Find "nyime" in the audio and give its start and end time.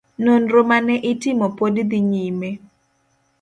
2.11-2.49